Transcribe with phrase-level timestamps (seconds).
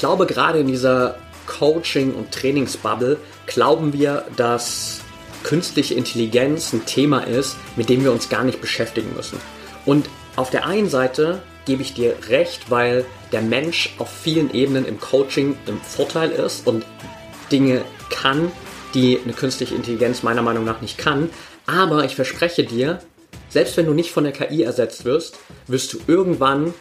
[0.00, 5.00] glaube, gerade in dieser Coaching- und Trainingsbubble glauben wir, dass
[5.44, 9.38] künstliche Intelligenz ein Thema ist, mit dem wir uns gar nicht beschäftigen müssen.
[9.86, 14.84] Und auf der einen Seite gebe ich dir recht, weil der Mensch auf vielen Ebenen
[14.84, 16.84] im Coaching im Vorteil ist und
[17.52, 18.50] Dinge kann,
[18.94, 21.30] die eine künstliche Intelligenz meiner Meinung nach nicht kann.
[21.66, 23.00] Aber ich verspreche dir,
[23.48, 26.74] selbst wenn du nicht von der KI ersetzt wirst, wirst du irgendwann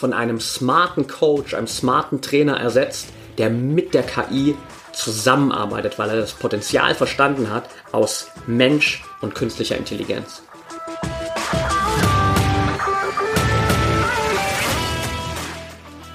[0.00, 4.56] von einem smarten Coach, einem smarten Trainer ersetzt, der mit der KI
[4.94, 10.42] zusammenarbeitet, weil er das Potenzial verstanden hat aus Mensch und künstlicher Intelligenz.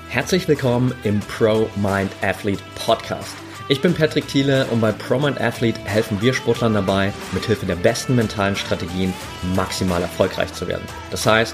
[0.09, 3.35] Herzlich willkommen im Pro Mind Athlete Podcast.
[3.67, 7.75] Ich bin Patrick Thiele und bei Pro Mind Athlete helfen wir Sportlern dabei, mithilfe der
[7.75, 9.13] besten mentalen Strategien
[9.55, 10.85] maximal erfolgreich zu werden.
[11.11, 11.53] Das heißt,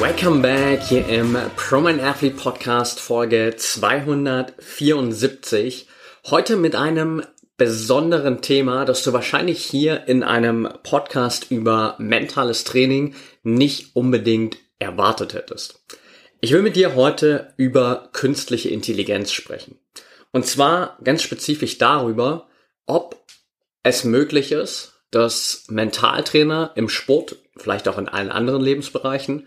[0.00, 5.88] Welcome back hier im ProMind Athlete Podcast Folge 274.
[6.26, 7.22] Heute mit einem
[7.56, 15.34] besonderen Thema, das du wahrscheinlich hier in einem Podcast über mentales Training nicht unbedingt erwartet
[15.34, 15.84] hättest.
[16.40, 19.78] Ich will mit dir heute über künstliche Intelligenz sprechen.
[20.32, 22.48] Und zwar ganz spezifisch darüber,
[22.86, 23.24] ob
[23.82, 29.46] es möglich ist, dass Mentaltrainer im Sport, vielleicht auch in allen anderen Lebensbereichen,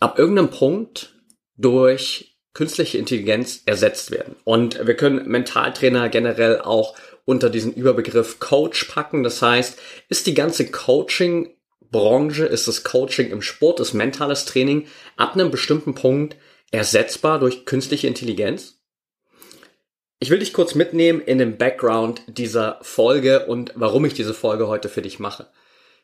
[0.00, 1.14] ab irgendeinem Punkt
[1.56, 4.36] durch künstliche Intelligenz ersetzt werden.
[4.44, 9.22] Und wir können Mentaltrainer generell auch unter diesen Überbegriff Coach packen.
[9.22, 9.78] Das heißt,
[10.08, 11.54] ist die ganze Coaching
[11.90, 14.86] Branche, ist das Coaching im Sport, das mentales Training
[15.16, 16.36] ab einem bestimmten Punkt
[16.70, 18.80] ersetzbar durch künstliche Intelligenz?
[20.20, 24.66] Ich will dich kurz mitnehmen in den Background dieser Folge und warum ich diese Folge
[24.66, 25.46] heute für dich mache.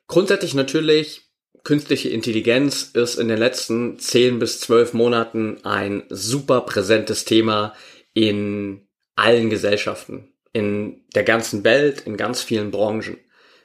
[0.06, 1.23] Grundsätzlich natürlich
[1.64, 7.72] Künstliche Intelligenz ist in den letzten 10 bis 12 Monaten ein super präsentes Thema
[8.12, 8.86] in
[9.16, 13.16] allen Gesellschaften, in der ganzen Welt, in ganz vielen Branchen,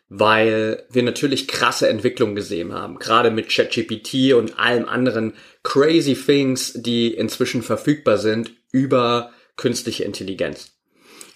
[0.07, 5.33] weil wir natürlich krasse Entwicklungen gesehen haben, gerade mit ChatGPT und allem anderen
[5.63, 10.71] crazy things, die inzwischen verfügbar sind über künstliche Intelligenz.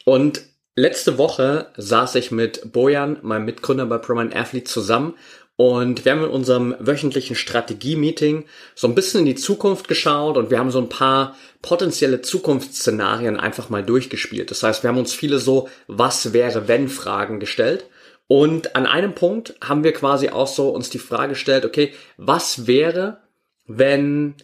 [0.05, 0.43] Und
[0.77, 5.15] letzte Woche saß ich mit Bojan, meinem Mitgründer bei ProMind Athlete, zusammen
[5.55, 10.49] und wir haben in unserem wöchentlichen Strategie-Meeting so ein bisschen in die Zukunft geschaut und
[10.49, 14.49] wir haben so ein paar potenzielle Zukunftsszenarien einfach mal durchgespielt.
[14.49, 17.85] Das heißt, wir haben uns viele so Was wäre wenn Fragen gestellt.
[18.27, 22.65] Und an einem Punkt haben wir quasi auch so uns die Frage gestellt, okay, was
[22.65, 23.19] wäre,
[23.67, 24.35] wenn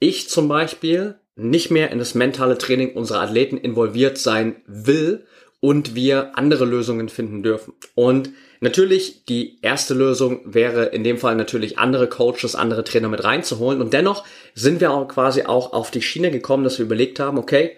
[0.00, 5.24] ich zum Beispiel nicht mehr in das mentale Training unserer Athleten involviert sein will
[5.60, 7.72] und wir andere Lösungen finden dürfen.
[7.94, 8.30] Und
[8.60, 13.80] natürlich, die erste Lösung wäre in dem Fall natürlich andere Coaches, andere Trainer mit reinzuholen.
[13.80, 14.24] Und dennoch
[14.54, 17.76] sind wir auch quasi auch auf die Schiene gekommen, dass wir überlegt haben, okay,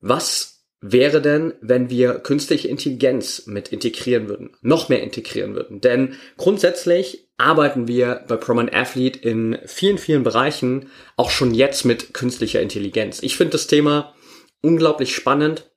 [0.00, 5.80] was wäre denn, wenn wir künstliche Intelligenz mit integrieren würden, noch mehr integrieren würden?
[5.80, 12.12] Denn grundsätzlich arbeiten wir bei Proman Athlete in vielen, vielen Bereichen auch schon jetzt mit
[12.12, 13.22] künstlicher Intelligenz.
[13.22, 14.14] Ich finde das Thema
[14.60, 15.70] unglaublich spannend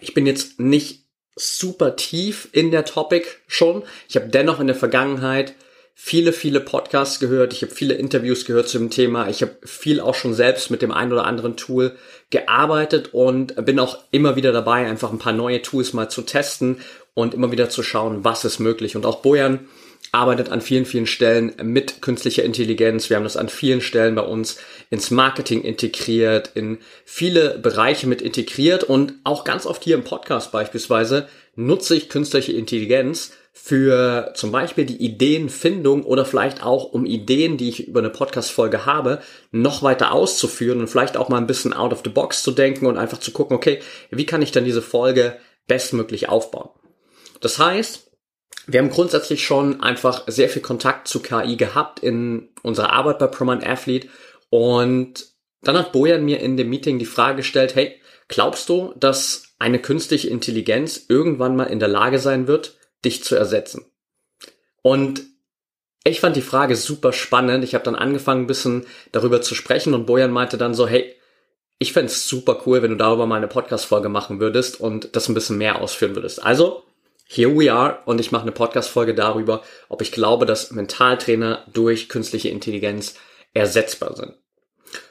[0.00, 0.99] ich bin jetzt nicht
[1.40, 3.82] super tief in der Topic schon.
[4.08, 5.54] Ich habe dennoch in der Vergangenheit
[5.94, 7.52] viele, viele Podcasts gehört.
[7.52, 9.28] Ich habe viele Interviews gehört zu dem Thema.
[9.28, 11.96] Ich habe viel auch schon selbst mit dem einen oder anderen Tool
[12.30, 16.78] gearbeitet und bin auch immer wieder dabei, einfach ein paar neue Tools mal zu testen
[17.12, 18.96] und immer wieder zu schauen, was ist möglich.
[18.96, 19.68] Und auch Bojan
[20.12, 23.08] arbeitet an vielen, vielen Stellen mit künstlicher Intelligenz.
[23.08, 24.58] Wir haben das an vielen Stellen bei uns
[24.90, 30.52] ins Marketing integriert, in viele Bereiche mit integriert und auch ganz oft hier im Podcast
[30.52, 37.56] beispielsweise nutze ich künstliche Intelligenz für zum Beispiel die Ideenfindung oder vielleicht auch um Ideen,
[37.56, 39.20] die ich über eine Podcast-Folge habe,
[39.50, 42.86] noch weiter auszuführen und vielleicht auch mal ein bisschen out of the box zu denken
[42.86, 43.80] und einfach zu gucken, okay,
[44.10, 45.36] wie kann ich dann diese Folge
[45.66, 46.70] bestmöglich aufbauen?
[47.40, 48.09] Das heißt,
[48.66, 53.26] wir haben grundsätzlich schon einfach sehr viel Kontakt zu KI gehabt in unserer Arbeit bei
[53.26, 54.08] Proman Athlete
[54.48, 55.26] und
[55.62, 59.78] dann hat Bojan mir in dem Meeting die Frage gestellt, hey, glaubst du, dass eine
[59.78, 63.84] künstliche Intelligenz irgendwann mal in der Lage sein wird, dich zu ersetzen?
[64.82, 65.22] Und
[66.04, 67.62] ich fand die Frage super spannend.
[67.62, 71.14] Ich habe dann angefangen, ein bisschen darüber zu sprechen und Bojan meinte dann so, hey,
[71.78, 75.28] ich fände es super cool, wenn du darüber mal eine Podcast-Folge machen würdest und das
[75.28, 76.42] ein bisschen mehr ausführen würdest.
[76.42, 76.84] Also,
[77.32, 82.08] here we are und ich mache eine Podcast-Folge darüber, ob ich glaube, dass Mentaltrainer durch
[82.08, 83.14] künstliche Intelligenz
[83.54, 84.34] ersetzbar sind.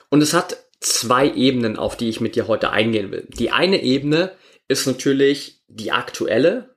[0.10, 3.26] Und es hat zwei Ebenen, auf die ich mit dir heute eingehen will.
[3.30, 4.34] Die eine Ebene
[4.68, 6.76] ist natürlich die aktuelle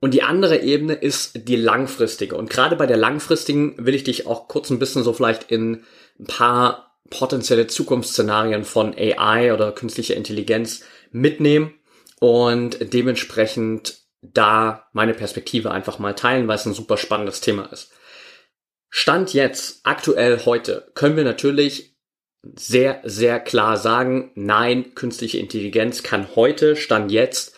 [0.00, 2.36] und die andere Ebene ist die langfristige.
[2.36, 5.84] Und gerade bei der langfristigen will ich dich auch kurz ein bisschen so vielleicht in
[6.20, 11.74] ein paar potenzielle Zukunftsszenarien von AI oder künstlicher Intelligenz mitnehmen
[12.20, 17.92] und dementsprechend da meine Perspektive einfach mal teilen, weil es ein super spannendes Thema ist.
[18.88, 21.96] Stand jetzt, aktuell heute, können wir natürlich
[22.42, 27.54] sehr, sehr klar sagen, nein, künstliche Intelligenz kann heute, Stand jetzt,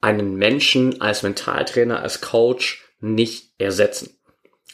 [0.00, 4.18] einen Menschen als Mentaltrainer, als Coach nicht ersetzen.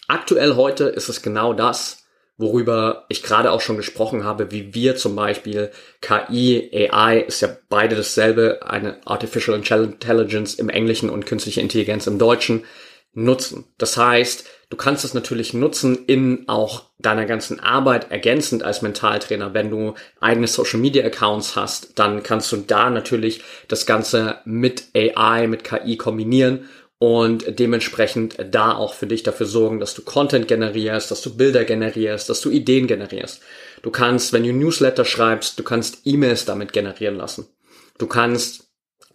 [0.08, 1.99] Aktuell heute ist es genau das,
[2.40, 5.70] worüber ich gerade auch schon gesprochen habe, wie wir zum Beispiel
[6.00, 12.18] KI, AI ist ja beide dasselbe, eine Artificial Intelligence im Englischen und künstliche Intelligenz im
[12.18, 12.64] Deutschen
[13.12, 13.64] nutzen.
[13.76, 19.52] Das heißt, du kannst es natürlich nutzen in auch deiner ganzen Arbeit ergänzend als Mentaltrainer.
[19.52, 24.84] Wenn du eigene Social Media Accounts hast, dann kannst du da natürlich das Ganze mit
[24.94, 26.68] AI, mit KI kombinieren
[27.02, 31.64] und dementsprechend da auch für dich dafür sorgen, dass du Content generierst, dass du Bilder
[31.64, 33.40] generierst, dass du Ideen generierst.
[33.80, 37.48] Du kannst, wenn du Newsletter schreibst, du kannst E-Mails damit generieren lassen.
[37.96, 38.68] Du kannst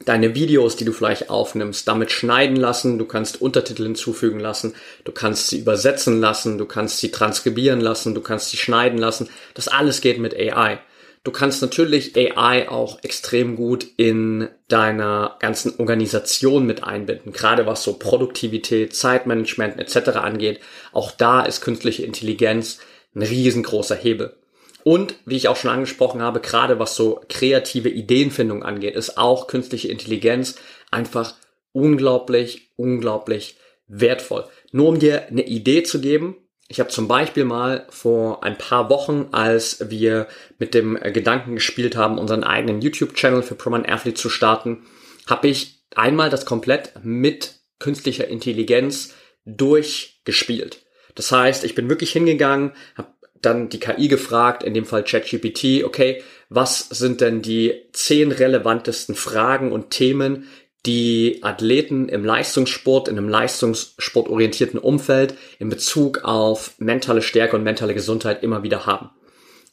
[0.03, 4.73] deine Videos, die du vielleicht aufnimmst, damit schneiden lassen, du kannst Untertitel hinzufügen lassen,
[5.03, 9.29] du kannst sie übersetzen lassen, du kannst sie transkribieren lassen, du kannst sie schneiden lassen.
[9.53, 10.79] Das alles geht mit AI.
[11.25, 17.81] Du kannst natürlich AI auch extrem gut in deiner ganzen Organisation mit einbinden, gerade was
[17.81, 20.17] so Produktivität, Zeitmanagement etc.
[20.17, 20.59] angeht.
[20.93, 22.77] Auch da ist künstliche Intelligenz
[23.15, 24.35] ein riesengroßer Hebel.
[24.83, 29.47] Und wie ich auch schon angesprochen habe, gerade was so kreative Ideenfindung angeht, ist auch
[29.47, 30.57] künstliche Intelligenz
[30.91, 31.33] einfach
[31.71, 33.57] unglaublich, unglaublich
[33.87, 34.45] wertvoll.
[34.71, 36.35] Nur um dir eine Idee zu geben,
[36.67, 40.27] ich habe zum Beispiel mal vor ein paar Wochen, als wir
[40.57, 44.85] mit dem Gedanken gespielt haben, unseren eigenen YouTube-Channel für Proman Athlete zu starten,
[45.27, 49.13] habe ich einmal das komplett mit künstlicher Intelligenz
[49.45, 50.85] durchgespielt.
[51.13, 53.09] Das heißt, ich bin wirklich hingegangen, habe
[53.41, 59.13] dann die KI gefragt, in dem Fall ChatGPT, okay, was sind denn die zehn relevantesten
[59.13, 60.47] Fragen und Themen,
[60.85, 67.93] die Athleten im Leistungssport, in einem leistungssportorientierten Umfeld in Bezug auf mentale Stärke und mentale
[67.93, 69.09] Gesundheit immer wieder haben.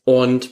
[0.05, 0.51] Und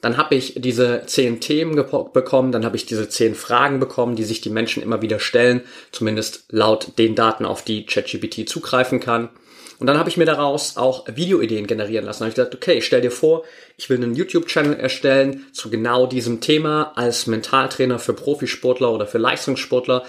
[0.00, 4.24] dann habe ich diese zehn Themen bekommen, dann habe ich diese zehn Fragen bekommen, die
[4.24, 9.30] sich die Menschen immer wieder stellen, zumindest laut den Daten, auf die ChatGPT zugreifen kann.
[9.78, 12.20] Und dann habe ich mir daraus auch Videoideen generieren lassen.
[12.20, 13.44] Da habe ich gesagt, okay, stell dir vor,
[13.76, 19.18] ich will einen YouTube-Channel erstellen zu genau diesem Thema als Mentaltrainer für Profisportler oder für
[19.18, 20.04] Leistungssportler.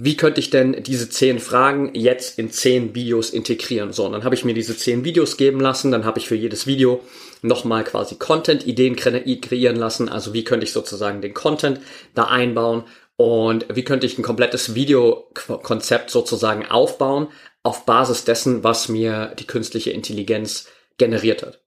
[0.00, 3.92] Wie könnte ich denn diese zehn Fragen jetzt in zehn Videos integrieren?
[3.92, 6.36] So, und dann habe ich mir diese zehn Videos geben lassen, dann habe ich für
[6.36, 7.00] jedes Video
[7.42, 10.08] nochmal quasi Content-Ideen kreieren lassen.
[10.08, 11.80] Also wie könnte ich sozusagen den Content
[12.14, 12.84] da einbauen
[13.16, 17.26] und wie könnte ich ein komplettes Videokonzept sozusagen aufbauen
[17.62, 21.62] auf Basis dessen, was mir die künstliche Intelligenz generiert hat.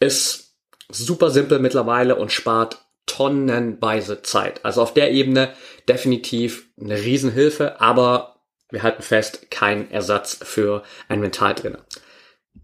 [0.00, 0.56] Ist
[0.90, 4.64] super simpel mittlerweile und spart tonnenweise Zeit.
[4.64, 5.52] Also auf der Ebene
[5.88, 8.36] definitiv eine Riesenhilfe, aber
[8.70, 11.84] wir halten fest, kein Ersatz für einen Mentaltrainer.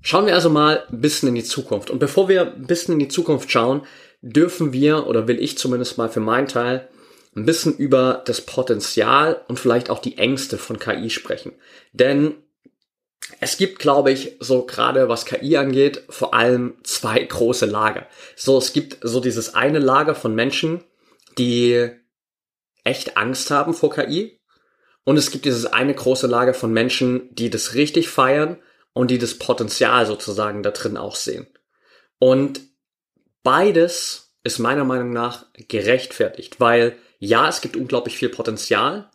[0.01, 1.91] Schauen wir also mal ein bisschen in die Zukunft.
[1.91, 3.83] Und bevor wir ein bisschen in die Zukunft schauen,
[4.21, 6.89] dürfen wir, oder will ich zumindest mal für meinen Teil,
[7.37, 11.53] ein bisschen über das Potenzial und vielleicht auch die Ängste von KI sprechen.
[11.93, 12.35] Denn
[13.41, 18.07] es gibt, glaube ich, so gerade was KI angeht, vor allem zwei große Lager.
[18.37, 20.83] So, es gibt so dieses eine Lager von Menschen,
[21.37, 21.91] die
[22.85, 24.41] echt Angst haben vor KI.
[25.05, 28.59] Und es gibt dieses eine große Lager von Menschen, die das richtig feiern
[28.93, 31.47] und die das Potenzial sozusagen da drin auch sehen.
[32.19, 32.61] Und
[33.43, 39.11] beides ist meiner Meinung nach gerechtfertigt, weil ja, es gibt unglaublich viel Potenzial,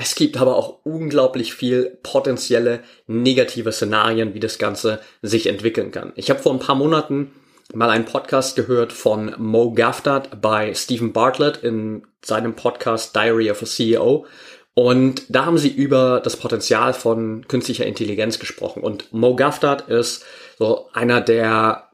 [0.00, 6.14] es gibt aber auch unglaublich viel potenzielle negative Szenarien, wie das Ganze sich entwickeln kann.
[6.16, 7.32] Ich habe vor ein paar Monaten
[7.74, 13.62] mal einen Podcast gehört von Mo Gaftard bei Stephen Bartlett in seinem Podcast Diary of
[13.62, 14.24] a CEO.
[14.72, 18.82] Und da haben sie über das Potenzial von künstlicher Intelligenz gesprochen.
[18.82, 20.24] Und Mo Gaftard ist
[20.58, 21.89] so einer der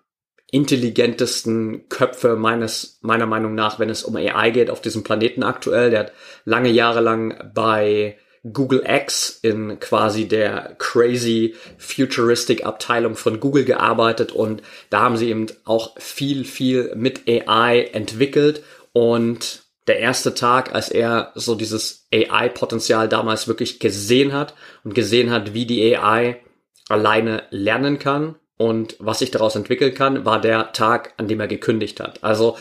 [0.51, 5.91] intelligentesten Köpfe meines, meiner Meinung nach, wenn es um AI geht auf diesem Planeten aktuell.
[5.91, 6.13] Der hat
[6.45, 8.17] lange Jahre lang bei
[8.53, 15.31] Google X in quasi der crazy futuristic Abteilung von Google gearbeitet und da haben sie
[15.31, 18.63] eben auch viel, viel mit AI entwickelt
[18.97, 25.31] Und der erste Tag, als er so dieses AI-Potenzial damals wirklich gesehen hat und gesehen
[25.31, 26.41] hat, wie die AI
[26.89, 31.49] alleine lernen kann und was sich daraus entwickeln kann, war der Tag, an dem er
[31.49, 32.23] gekündigt hat.
[32.25, 32.57] Also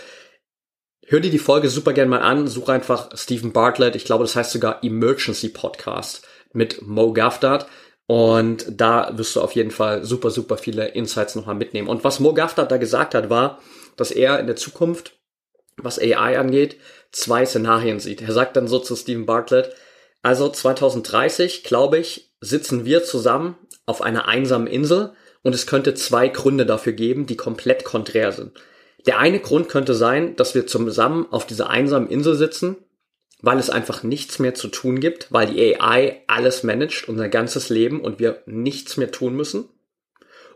[1.08, 4.36] hör dir die Folge super gern mal an, such einfach Stephen Bartlett, ich glaube, das
[4.36, 7.68] heißt sogar Emergency Podcast mit Mo Gaftard.
[8.08, 11.88] Und da wirst du auf jeden Fall super, super viele Insights nochmal mitnehmen.
[11.88, 13.60] Und was Mo Gaftard da gesagt hat, war,
[13.96, 15.14] dass er in der Zukunft,
[15.78, 16.78] was AI angeht,
[17.12, 18.22] zwei Szenarien sieht.
[18.22, 19.74] Er sagt dann so zu Stephen Bartlett,
[20.22, 25.14] also 2030, glaube ich, sitzen wir zusammen auf einer einsamen Insel
[25.46, 28.60] und es könnte zwei Gründe dafür geben, die komplett konträr sind.
[29.06, 32.78] Der eine Grund könnte sein, dass wir zusammen auf dieser einsamen Insel sitzen,
[33.42, 37.70] weil es einfach nichts mehr zu tun gibt, weil die AI alles managt, unser ganzes
[37.70, 39.70] Leben und wir nichts mehr tun müssen.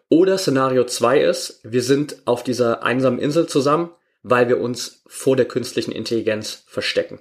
[0.10, 3.92] Oder Szenario 2 ist, wir sind auf dieser einsamen Insel zusammen,
[4.24, 7.20] weil wir uns vor der künstlichen Intelligenz verstecken.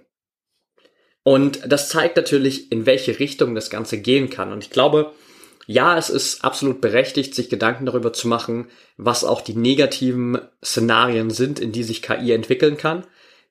[1.23, 4.53] Und das zeigt natürlich, in welche Richtung das Ganze gehen kann.
[4.55, 5.13] Und ich glaube,
[5.71, 11.29] ja, es ist absolut berechtigt, sich Gedanken darüber zu machen, was auch die negativen Szenarien
[11.29, 13.05] sind, in die sich KI entwickeln kann.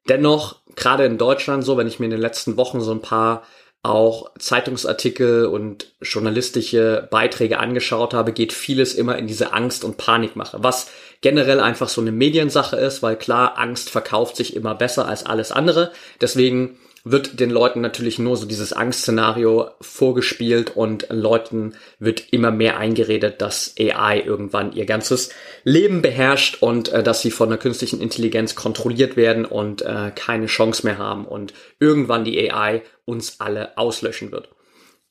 [0.10, 3.44] Dennoch, gerade in Deutschland so, wenn ich mir in den letzten Wochen so ein paar
[3.84, 10.58] auch Zeitungsartikel und journalistische Beiträge angeschaut habe, geht vieles immer in diese Angst- und Panikmache,
[10.62, 10.90] was
[11.22, 15.52] generell einfach so eine Mediensache ist, weil klar, Angst verkauft sich immer besser als alles
[15.52, 15.92] andere.
[16.20, 16.80] Deswegen
[17.12, 23.42] wird den Leuten natürlich nur so dieses Angstszenario vorgespielt und Leuten wird immer mehr eingeredet,
[23.42, 25.30] dass AI irgendwann ihr ganzes
[25.64, 30.48] Leben beherrscht und äh, dass sie von der künstlichen Intelligenz kontrolliert werden und äh, keine
[30.48, 34.50] Chance mehr haben und irgendwann die AI uns alle auslöschen wird.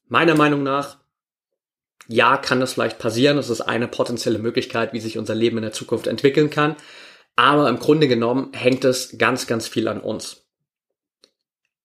[0.09, 0.99] Meiner Meinung nach,
[2.09, 3.37] ja, kann das vielleicht passieren.
[3.37, 6.77] Das ist eine potenzielle Möglichkeit, wie sich unser Leben in der Zukunft entwickeln kann.
[7.35, 10.46] Aber im Grunde genommen hängt es ganz, ganz viel an uns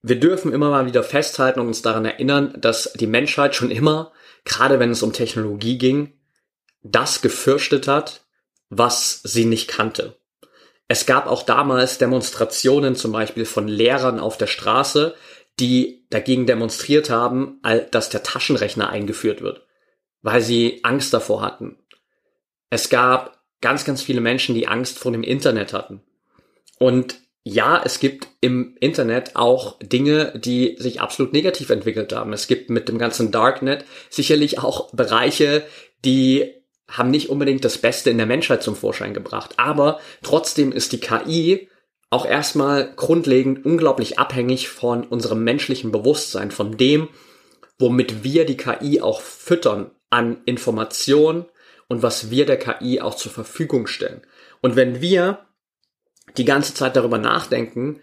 [0.04, 4.12] wir dürfen immer mal wieder festhalten und uns daran erinnern, dass die Menschheit schon immer,
[4.46, 6.14] gerade wenn es um Technologie ging,
[6.84, 8.26] das gefürchtet hat,
[8.70, 10.18] was sie nicht kannte.
[10.88, 15.16] Es gab auch damals Demonstrationen zum Beispiel von Lehrern auf der Straße,
[15.60, 19.66] die dagegen demonstriert haben, dass der Taschenrechner eingeführt wird,
[20.22, 21.78] weil sie Angst davor hatten.
[22.70, 26.02] Es gab ganz, ganz viele Menschen, die Angst vor dem Internet hatten.
[26.80, 32.34] Und ja, es gibt im Internet auch Dinge, die sich absolut negativ entwickelt haben.
[32.34, 35.64] Es gibt mit dem ganzen Darknet sicherlich auch Bereiche,
[36.06, 36.54] die
[36.88, 39.54] haben nicht unbedingt das Beste in der Menschheit zum Vorschein gebracht.
[39.58, 41.70] Aber trotzdem ist die KI
[42.10, 47.08] auch erstmal grundlegend unglaublich abhängig von unserem menschlichen Bewusstsein, von dem,
[47.80, 51.46] womit wir die KI auch füttern an Informationen
[51.88, 54.22] und was wir der KI auch zur Verfügung stellen.
[54.62, 55.40] Und wenn wir
[56.38, 58.00] die ganze Zeit darüber nachdenken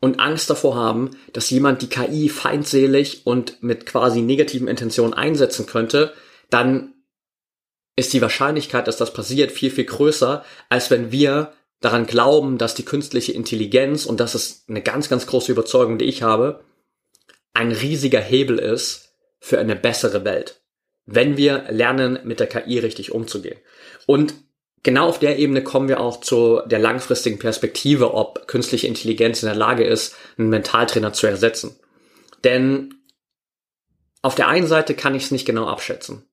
[0.00, 5.66] und Angst davor haben, dass jemand die KI feindselig und mit quasi negativen Intentionen einsetzen
[5.66, 6.12] könnte,
[6.50, 6.94] dann
[7.96, 12.74] ist die Wahrscheinlichkeit, dass das passiert, viel, viel größer, als wenn wir daran glauben, dass
[12.74, 16.64] die künstliche Intelligenz, und das ist eine ganz, ganz große Überzeugung, die ich habe,
[17.54, 20.62] ein riesiger Hebel ist für eine bessere Welt.
[21.06, 23.58] Wenn wir lernen, mit der KI richtig umzugehen.
[24.06, 24.34] Und
[24.82, 29.48] genau auf der Ebene kommen wir auch zu der langfristigen Perspektive, ob künstliche Intelligenz in
[29.48, 31.78] der Lage ist, einen Mentaltrainer zu ersetzen.
[32.44, 32.94] Denn
[34.22, 36.28] auf der einen Seite kann ich es nicht genau abschätzen,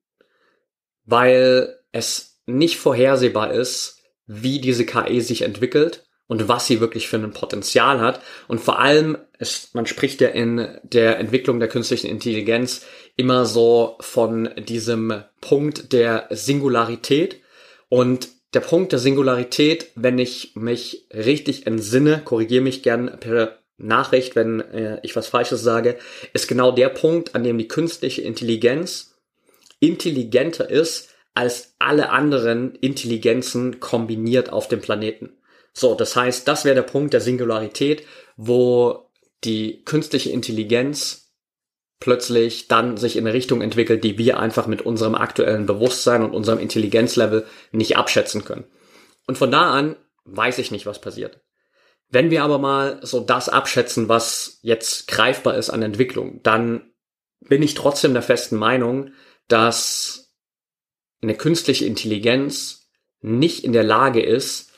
[1.04, 7.16] weil es nicht vorhersehbar ist, wie diese KI sich entwickelt und was sie wirklich für
[7.16, 8.20] ein Potenzial hat.
[8.48, 12.84] Und vor allem, es, man spricht ja in der Entwicklung der künstlichen Intelligenz
[13.16, 17.40] immer so von diesem Punkt der Singularität.
[17.88, 24.34] Und der Punkt der Singularität, wenn ich mich richtig entsinne, korrigiere mich gern per Nachricht,
[24.34, 25.98] wenn äh, ich was Falsches sage,
[26.32, 29.14] ist genau der Punkt, an dem die künstliche Intelligenz
[29.78, 35.36] intelligenter ist als alle anderen Intelligenzen kombiniert auf dem Planeten.
[35.74, 38.04] So, das heißt, das wäre der Punkt der Singularität,
[38.38, 39.10] wo
[39.44, 41.25] die künstliche Intelligenz
[41.98, 46.34] plötzlich dann sich in eine Richtung entwickelt, die wir einfach mit unserem aktuellen Bewusstsein und
[46.34, 48.64] unserem Intelligenzlevel nicht abschätzen können.
[49.26, 51.40] Und von da an weiß ich nicht, was passiert.
[52.08, 56.92] Wenn wir aber mal so das abschätzen, was jetzt greifbar ist an Entwicklung, dann
[57.40, 59.12] bin ich trotzdem der festen Meinung,
[59.48, 60.32] dass
[61.22, 62.88] eine künstliche Intelligenz
[63.20, 64.70] nicht in der Lage ist,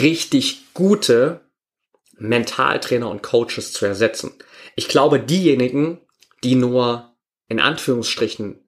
[0.00, 1.40] richtig gute
[2.16, 4.32] Mentaltrainer und Coaches zu ersetzen.
[4.74, 6.00] Ich glaube, diejenigen,
[6.44, 7.16] die nur
[7.48, 8.58] in Anführungsstrichen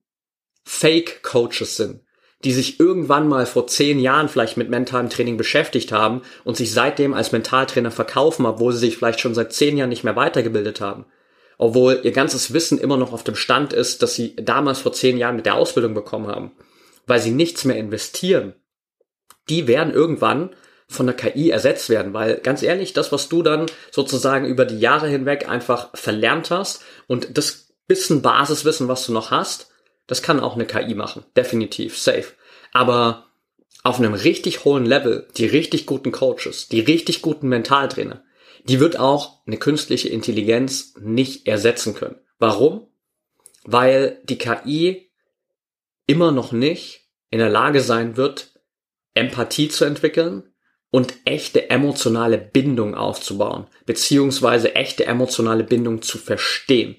[0.64, 2.00] Fake Coaches sind,
[2.45, 6.73] die sich irgendwann mal vor zehn Jahren vielleicht mit mentalem Training beschäftigt haben und sich
[6.73, 10.81] seitdem als Mentaltrainer verkaufen, obwohl sie sich vielleicht schon seit zehn Jahren nicht mehr weitergebildet
[10.81, 11.07] haben.
[11.57, 15.16] Obwohl ihr ganzes Wissen immer noch auf dem Stand ist, dass sie damals vor zehn
[15.16, 16.52] Jahren mit der Ausbildung bekommen haben.
[17.07, 18.54] Weil sie nichts mehr investieren.
[19.49, 20.50] Die werden irgendwann
[20.88, 24.78] von der KI ersetzt werden, weil ganz ehrlich, das, was du dann sozusagen über die
[24.78, 29.70] Jahre hinweg einfach verlernt hast und das bisschen Basiswissen, was du noch hast,
[30.06, 31.24] das kann auch eine KI machen.
[31.36, 31.98] Definitiv.
[31.98, 32.26] Safe.
[32.72, 33.26] Aber
[33.82, 38.22] auf einem richtig hohen Level, die richtig guten Coaches, die richtig guten Mentaltrainer,
[38.64, 42.16] die wird auch eine künstliche Intelligenz nicht ersetzen können.
[42.38, 42.88] Warum?
[43.64, 45.10] Weil die KI
[46.06, 48.52] immer noch nicht in der Lage sein wird,
[49.14, 50.54] Empathie zu entwickeln
[50.90, 56.96] und echte emotionale Bindung aufzubauen, beziehungsweise echte emotionale Bindung zu verstehen.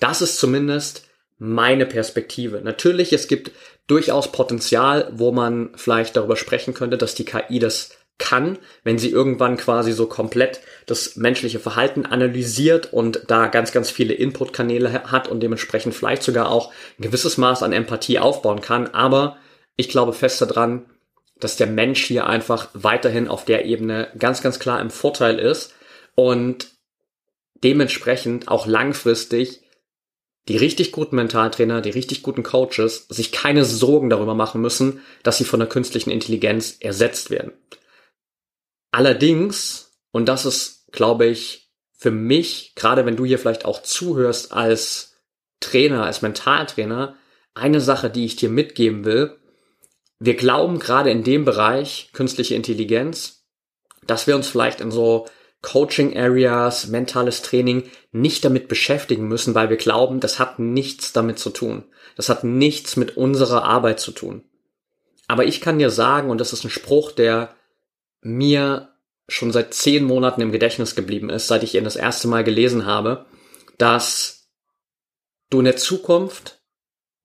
[0.00, 1.06] Das ist zumindest
[1.38, 2.60] meine Perspektive.
[2.62, 3.52] Natürlich, es gibt
[3.86, 9.10] durchaus Potenzial, wo man vielleicht darüber sprechen könnte, dass die KI das kann, wenn sie
[9.10, 15.26] irgendwann quasi so komplett das menschliche Verhalten analysiert und da ganz, ganz viele Inputkanäle hat
[15.26, 18.88] und dementsprechend vielleicht sogar auch ein gewisses Maß an Empathie aufbauen kann.
[18.88, 19.38] Aber
[19.76, 20.84] ich glaube fest daran,
[21.40, 25.74] dass der Mensch hier einfach weiterhin auf der Ebene ganz, ganz klar im Vorteil ist
[26.14, 26.68] und
[27.64, 29.62] dementsprechend auch langfristig
[30.48, 35.38] die richtig guten Mentaltrainer, die richtig guten Coaches sich keine Sorgen darüber machen müssen, dass
[35.38, 37.52] sie von der künstlichen Intelligenz ersetzt werden.
[38.90, 44.52] Allerdings, und das ist, glaube ich, für mich, gerade wenn du hier vielleicht auch zuhörst
[44.52, 45.16] als
[45.60, 47.16] Trainer, als Mentaltrainer,
[47.54, 49.36] eine Sache, die ich dir mitgeben will.
[50.18, 53.44] Wir glauben gerade in dem Bereich künstliche Intelligenz,
[54.06, 55.26] dass wir uns vielleicht in so
[55.62, 61.38] Coaching Areas, mentales Training nicht damit beschäftigen müssen, weil wir glauben, das hat nichts damit
[61.38, 61.84] zu tun.
[62.16, 64.44] Das hat nichts mit unserer Arbeit zu tun.
[65.28, 67.54] Aber ich kann dir sagen, und das ist ein Spruch, der
[68.20, 68.94] mir
[69.28, 72.84] schon seit zehn Monaten im Gedächtnis geblieben ist, seit ich ihn das erste Mal gelesen
[72.84, 73.26] habe,
[73.78, 74.50] dass
[75.50, 76.62] du in der Zukunft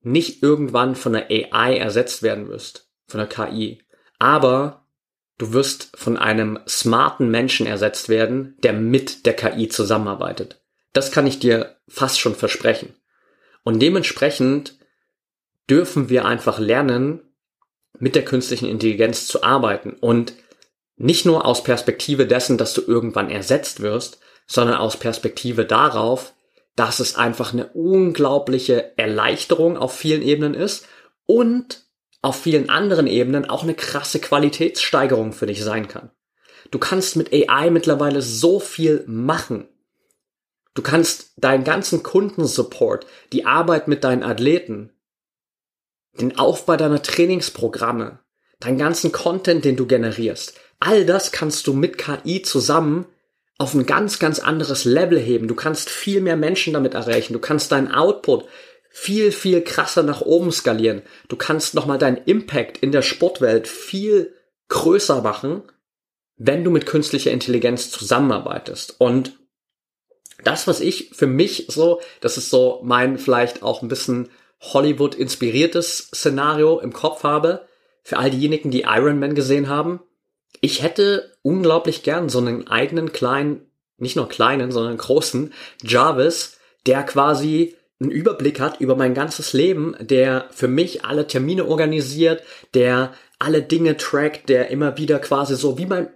[0.02, 3.82] nicht irgendwann von der AI ersetzt werden wirst, von der KI.
[4.20, 4.85] Aber
[5.38, 10.62] Du wirst von einem smarten Menschen ersetzt werden, der mit der KI zusammenarbeitet.
[10.94, 12.96] Das kann ich dir fast schon versprechen.
[13.64, 14.78] Und dementsprechend
[15.70, 17.22] dürfen wir einfach lernen,
[18.00, 19.92] mit der künstlichen Intelligenz zu arbeiten.
[20.00, 20.34] Und
[20.96, 26.34] nicht nur aus Perspektive dessen, dass du irgendwann ersetzt wirst, sondern aus Perspektive darauf,
[26.76, 30.88] dass es einfach eine unglaubliche Erleichterung auf vielen Ebenen ist
[31.26, 31.85] und
[32.26, 36.10] auf vielen anderen Ebenen auch eine krasse Qualitätssteigerung für dich sein kann.
[36.72, 39.68] Du kannst mit AI mittlerweile so viel machen.
[40.74, 44.92] Du kannst deinen ganzen Kundensupport, die Arbeit mit deinen Athleten,
[46.20, 48.18] den Aufbau deiner Trainingsprogramme,
[48.60, 53.06] deinen ganzen Content, den du generierst, all das kannst du mit KI zusammen
[53.60, 55.48] auf ein ganz, ganz anderes Level heben.
[55.48, 57.34] Du kannst viel mehr Menschen damit erreichen.
[57.34, 58.46] Du kannst deinen Output
[58.98, 61.02] viel, viel krasser nach oben skalieren.
[61.28, 64.34] Du kannst nochmal deinen Impact in der Sportwelt viel
[64.70, 65.64] größer machen,
[66.38, 68.96] wenn du mit künstlicher Intelligenz zusammenarbeitest.
[68.98, 69.38] Und
[70.46, 74.30] das, was ich für mich so, das ist so mein vielleicht auch ein bisschen
[74.62, 77.68] Hollywood-inspiriertes Szenario im Kopf habe,
[78.02, 80.00] für all diejenigen, die Iron Man gesehen haben.
[80.62, 85.54] Ich hätte unglaublich gern so einen eigenen kleinen, nicht nur kleinen, sondern großen
[85.84, 91.66] Jarvis, der quasi einen Überblick hat über mein ganzes Leben, der für mich alle Termine
[91.66, 96.10] organisiert, der alle Dinge trackt, der immer wieder quasi so wie mein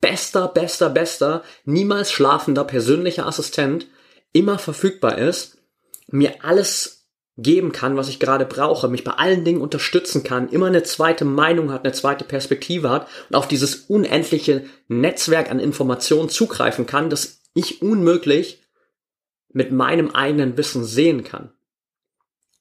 [0.00, 3.86] bester, bester, bester, niemals schlafender persönlicher Assistent
[4.32, 5.58] immer verfügbar ist,
[6.08, 7.08] mir alles
[7.38, 11.24] geben kann, was ich gerade brauche, mich bei allen Dingen unterstützen kann, immer eine zweite
[11.24, 17.10] Meinung hat, eine zweite Perspektive hat und auf dieses unendliche Netzwerk an Informationen zugreifen kann,
[17.10, 18.62] das ich unmöglich
[19.56, 21.50] mit meinem eigenen Wissen sehen kann.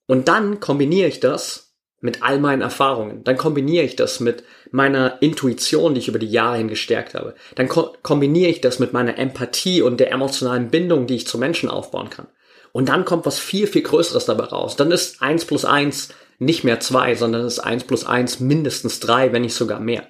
[0.07, 3.25] Und dann kombiniere ich das mit all meinen Erfahrungen.
[3.25, 7.35] Dann kombiniere ich das mit meiner Intuition, die ich über die Jahre hin gestärkt habe.
[7.55, 11.37] Dann ko kombiniere ich das mit meiner Empathie und der emotionalen Bindung, die ich zu
[11.37, 12.27] Menschen aufbauen kann.
[12.71, 14.77] Und dann kommt was viel, viel Größeres dabei raus.
[14.77, 19.33] Dann ist eins plus eins nicht mehr zwei, sondern ist eins plus eins mindestens drei,
[19.33, 20.07] wenn nicht sogar mehr.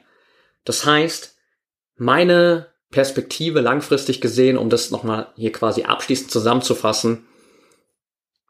[0.66, 1.36] Das heißt,
[1.96, 7.28] meine Perspektive langfristig gesehen, um das nochmal hier quasi abschließend zusammenzufassen,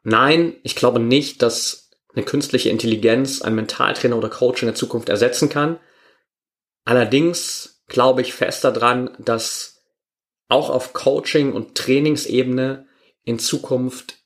[0.04, 5.08] nein, ich glaube nicht, dass eine künstliche Intelligenz einen Mentaltrainer oder Coach in der Zukunft
[5.08, 5.80] ersetzen kann.
[6.84, 9.82] Allerdings glaube ich fest daran, dass
[10.46, 12.86] auch auf Coaching- und Trainingsebene
[13.24, 14.18] in Zukunft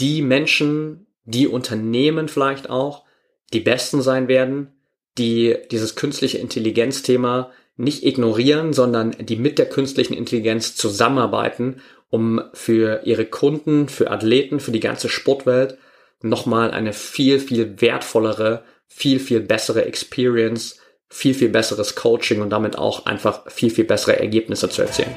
[0.00, 3.04] die Menschen, die Unternehmen vielleicht auch,
[3.52, 4.72] die Besten sein werden,
[5.18, 13.02] die dieses künstliche Intelligenz-Thema nicht ignorieren, sondern die mit der künstlichen Intelligenz zusammenarbeiten, um für
[13.04, 15.78] ihre Kunden, für Athleten, für die ganze Sportwelt
[16.20, 22.76] nochmal eine viel, viel wertvollere, viel, viel bessere Experience, viel, viel besseres Coaching und damit
[22.76, 25.14] auch einfach viel, viel bessere Ergebnisse zu erzielen.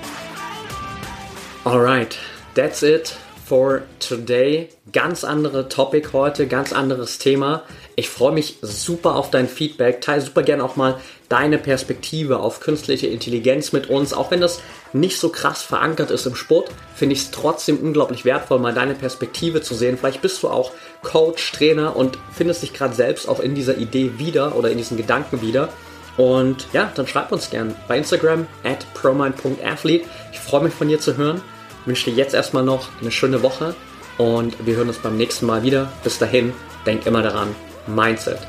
[1.65, 2.17] Alright,
[2.53, 3.17] that's it
[3.51, 4.69] for today.
[4.93, 7.63] Ganz andere Topic heute, ganz anderes Thema.
[7.97, 9.99] Ich freue mich super auf dein Feedback.
[9.99, 14.13] Teile super gerne auch mal deine Perspektive auf künstliche Intelligenz mit uns.
[14.13, 14.61] Auch wenn das
[14.93, 18.95] nicht so krass verankert ist im Sport, finde ich es trotzdem unglaublich wertvoll, mal deine
[18.95, 19.97] Perspektive zu sehen.
[19.97, 20.71] Vielleicht bist du auch
[21.03, 24.95] Coach, Trainer und findest dich gerade selbst auch in dieser Idee wieder oder in diesen
[24.95, 25.67] Gedanken wieder.
[26.15, 30.05] Und ja, dann schreib uns gern bei Instagram at promind.athlete.
[30.31, 31.41] Ich freue mich von dir zu hören
[31.85, 33.75] wünsche dir jetzt erstmal noch eine schöne Woche
[34.17, 35.91] und wir hören uns beim nächsten Mal wieder.
[36.03, 36.53] Bis dahin,
[36.85, 37.55] denk immer daran,
[37.87, 38.39] Mindset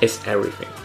[0.00, 0.77] is everything.